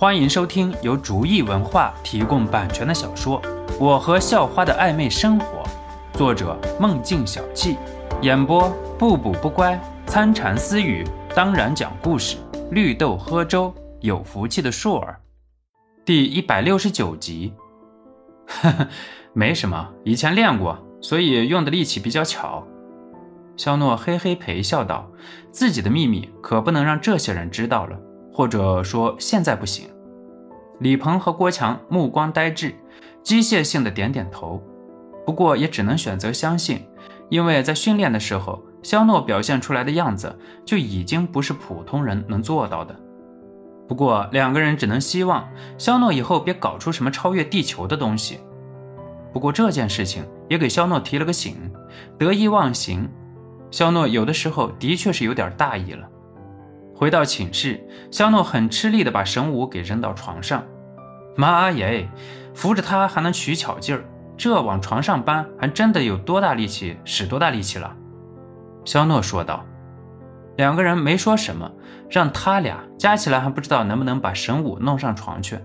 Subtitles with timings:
[0.00, 3.42] 欢迎收听由竹意文化提供版权的小说
[3.80, 5.64] 《我和校花的暧昧生活》，
[6.16, 7.76] 作者梦境小憩，
[8.22, 9.76] 演播不补不乖、
[10.06, 12.36] 参禅私语，当然讲故事，
[12.70, 15.18] 绿豆喝粥，有福气的硕儿，
[16.04, 17.52] 第一百六十九集。
[18.46, 18.88] 呵呵，
[19.32, 22.64] 没什么，以前练过，所以用的力气比较巧。
[23.56, 25.10] 肖诺嘿嘿陪笑道
[25.50, 27.98] ：“自己的秘密可不能让这些人知道了。”
[28.38, 29.88] 或者说现在不行。
[30.78, 32.72] 李鹏和郭强目光呆滞，
[33.20, 34.62] 机械性的点点头。
[35.26, 36.86] 不过也只能选择相信，
[37.30, 42.94] 因为在训练的时候，肖诺表现出来的样子就已经不是普通人能做到的。
[43.88, 48.38] 不过两个人只能希望肖诺以后别搞出什么超越地球的东西。
[49.32, 51.56] 不过这件事情也给肖诺提了个醒，
[52.16, 53.10] 得意忘形。
[53.72, 56.08] 肖诺有的时候的确是有点大意了。
[56.98, 57.80] 回到寝室，
[58.10, 60.64] 肖诺很吃力地把神武给扔到床上。
[61.36, 62.08] 妈耶，
[62.54, 64.02] 扶着他还能取巧劲儿，
[64.36, 67.94] 这往床上搬还真的有多大力气使多大力气了。
[68.84, 69.64] 肖诺说道。
[70.56, 71.70] 两个人没说什么，
[72.10, 75.56] 让他俩加起来还不知道能不能把神武弄上床去。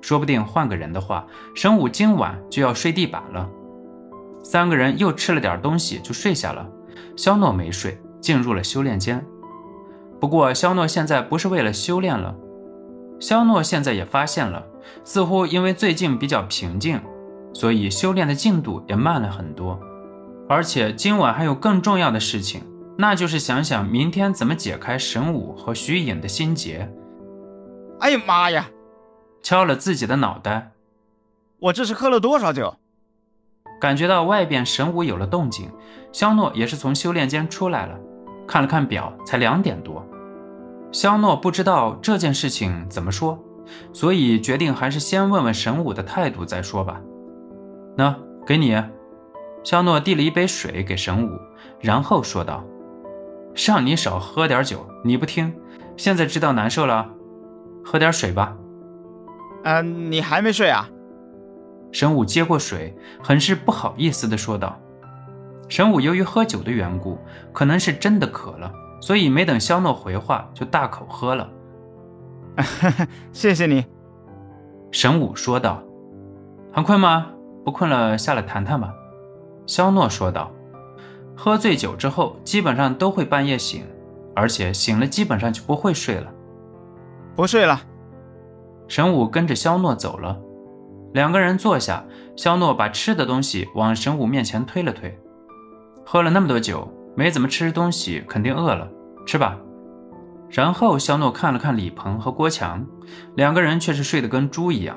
[0.00, 3.48] 说不定换个人的话，神武今晚就要睡地板了。
[4.42, 6.68] 三个人又吃了点东西就睡下了。
[7.16, 9.24] 肖诺没睡，进入了修炼间。
[10.24, 12.34] 不过，肖诺现在不是为了修炼了。
[13.20, 14.64] 肖诺现在也发现了，
[15.04, 16.98] 似乎因为最近比较平静，
[17.52, 19.78] 所以修炼的进度也慢了很多。
[20.48, 22.62] 而且今晚还有更重要的事情，
[22.96, 26.90] 那就是想想明天怎么解开神武和徐颖的心结。
[28.00, 28.70] 哎呀妈呀！
[29.42, 30.72] 敲了自己的脑袋。
[31.58, 32.74] 我这是喝了多少酒？
[33.78, 35.70] 感觉到外边神武有了动静，
[36.12, 37.98] 肖诺也是从修炼间出来了，
[38.48, 40.02] 看了看表，才两点多。
[40.94, 43.36] 肖诺不知道这件事情怎么说，
[43.92, 47.00] 所以决定还是先问问神武的态度再说吧。
[47.96, 48.14] 那
[48.46, 48.80] 给你，
[49.64, 51.36] 肖诺递了一杯水给神武，
[51.80, 52.64] 然后说道
[53.66, 55.52] ：“让你少喝点酒，你不听，
[55.96, 57.10] 现在知道难受了，
[57.84, 58.56] 喝点水吧。”
[59.64, 60.88] 啊，你还没睡啊？
[61.90, 64.80] 神武接过水，很是不好意思地说道。
[65.68, 67.18] 神武由于喝酒的缘故，
[67.52, 68.72] 可能是真的渴了。
[69.04, 71.50] 所以没等肖诺回话，就大口喝了。
[73.34, 73.84] 谢谢你，
[74.90, 75.82] 神武说道。
[76.72, 77.26] 很困吗？
[77.66, 78.94] 不困了，下来谈谈吧。
[79.66, 80.50] 肖诺说道。
[81.36, 83.84] 喝醉酒之后，基本上都会半夜醒，
[84.34, 86.32] 而且醒了基本上就不会睡了。
[87.36, 87.82] 不睡了。
[88.88, 90.40] 神武跟着肖诺走了。
[91.12, 92.02] 两个人坐下，
[92.36, 95.14] 肖诺把吃的东西往神武面前推了推。
[96.06, 96.90] 喝了那么多酒。
[97.16, 98.90] 没怎么吃东西，肯定饿了，
[99.26, 99.58] 吃吧。
[100.48, 102.86] 然后肖诺看了看李鹏和郭强，
[103.34, 104.96] 两个人却是睡得跟猪一样。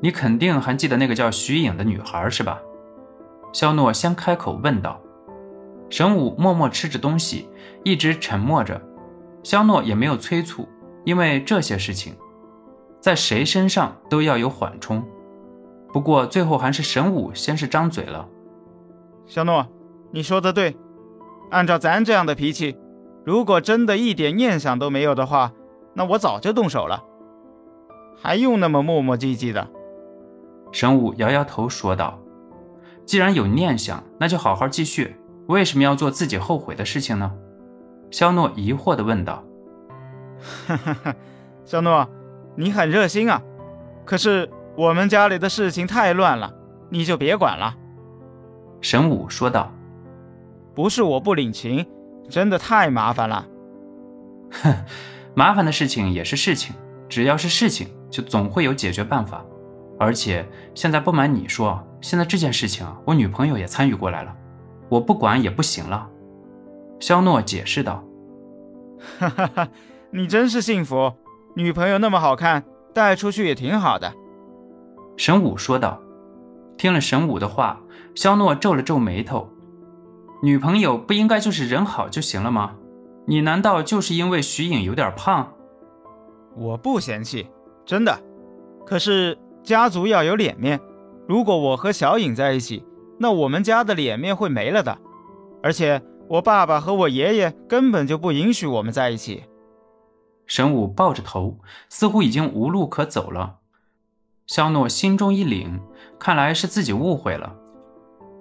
[0.00, 2.60] 你肯定还记得那个叫徐颖的女孩是吧？
[3.52, 5.00] 肖诺先开口问道。
[5.90, 7.48] 神武默默吃着东西，
[7.84, 8.80] 一直沉默着。
[9.42, 10.66] 肖诺也没有催促，
[11.04, 12.14] 因为这些事情，
[13.00, 15.04] 在谁身上都要有缓冲。
[15.92, 18.26] 不过最后还是神武先是张嘴了。
[19.26, 19.66] 肖诺，
[20.12, 20.76] 你说的对。
[21.50, 22.74] 按照咱这样的脾气，
[23.24, 25.52] 如果真的一点念想都没有的话，
[25.94, 27.04] 那我早就动手了，
[28.20, 29.68] 还用那么磨磨唧唧的？
[30.72, 32.18] 神武摇摇头说道
[33.04, 35.16] ：“既然有念想，那就好好继续。
[35.46, 37.32] 为什么要做自己后悔的事情呢？”
[38.10, 39.44] 肖诺疑惑地问道。
[40.66, 41.14] “哈哈哈，
[41.64, 42.08] 肖诺，
[42.56, 43.42] 你很热心啊，
[44.04, 46.52] 可是我们家里的事情太乱了，
[46.90, 47.76] 你就别管了。”
[48.80, 49.70] 神武说道。
[50.74, 51.86] 不是我不领情，
[52.28, 53.46] 真的太麻烦了。
[54.50, 54.74] 哼，
[55.34, 56.74] 麻烦的事情也是事情，
[57.08, 59.44] 只要是事情，就总会有解决办法。
[59.98, 64.34] 而且现在不瞒你说，现在这件事情我女朋友也参与过来了，
[64.88, 66.08] 我不管也不行了。
[66.98, 68.02] 肖诺解释道。
[69.18, 69.68] 哈哈哈，
[70.10, 71.12] 你真是幸福，
[71.54, 74.12] 女朋友那么好看，带出去也挺好的。
[75.16, 76.00] 神武说道。
[76.78, 77.80] 听了神武的话，
[78.14, 79.48] 肖诺皱了皱眉头。
[80.44, 82.74] 女朋友不应该就是人好就行了吗？
[83.26, 85.52] 你难道就是因为徐颖有点胖？
[86.56, 87.46] 我不嫌弃，
[87.86, 88.20] 真的。
[88.84, 90.80] 可是家族要有脸面，
[91.28, 92.84] 如果我和小颖在一起，
[93.20, 94.98] 那我们家的脸面会没了的。
[95.62, 99.44] 而且我爸爸和我爷爷根本就不允许我们在一起。
[100.48, 103.58] 神武抱着头，似乎已经无路可走了。
[104.48, 105.78] 肖诺心中一凛，
[106.18, 107.54] 看来是自己误会了。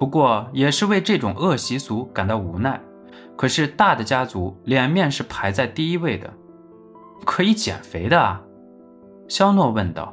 [0.01, 2.81] 不过也是为这种恶习俗感到无奈。
[3.38, 6.33] 可是大的家族脸面是排在第一位的，
[7.24, 8.42] 可以减肥的啊！
[9.27, 10.12] 肖诺问道。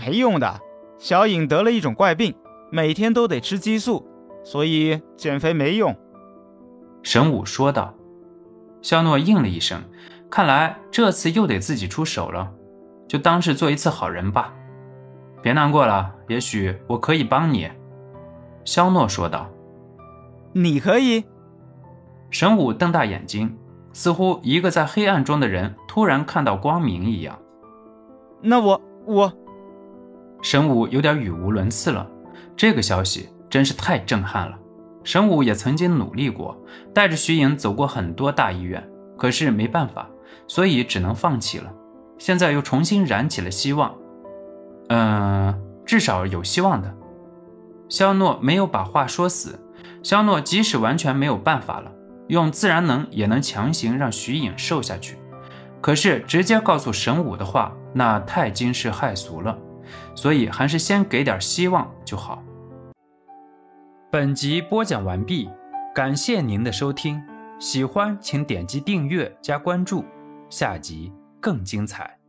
[0.00, 0.60] 没用的，
[0.98, 2.34] 小颖得了一种怪病，
[2.72, 4.04] 每天都得吃激素，
[4.42, 5.96] 所以减肥没用。
[7.04, 7.94] 神武说道。
[8.80, 9.80] 肖诺应了一声，
[10.28, 12.50] 看来这次又得自己出手了，
[13.06, 14.52] 就当是做一次好人吧。
[15.40, 17.70] 别难过了，也许我可以帮你。”
[18.64, 19.48] 肖诺说道。
[20.52, 21.24] “你可以？”
[22.30, 23.56] 神武瞪大眼睛，
[23.92, 27.38] 似乎一个在黑暗中的人突然看到光明一样。
[28.40, 29.32] “那我我……”
[30.42, 32.08] 神武有点语无伦次了。
[32.56, 34.58] 这个消息真是太震撼了。
[35.04, 36.56] 神武也曾经努力过，
[36.94, 40.08] 带着徐颖走过很多大医院，可是没办法，
[40.46, 41.72] 所以只能放弃了。
[42.18, 43.94] 现在又重新燃起了希望，
[44.88, 46.94] 嗯，至少有希望的。
[47.92, 49.60] 肖诺没有把话说死。
[50.02, 51.92] 肖诺即使完全没有办法了，
[52.28, 55.18] 用自然能也能强行让徐颖瘦下去，
[55.82, 59.58] 可是直接告诉神武的话，那太惊世骇俗了，
[60.14, 62.42] 所以还是先给点希望就好。
[64.10, 65.50] 本集播讲完毕，
[65.94, 67.22] 感谢您的收听，
[67.60, 70.02] 喜欢请点击订阅加关注，
[70.48, 71.12] 下集
[71.42, 72.21] 更精彩。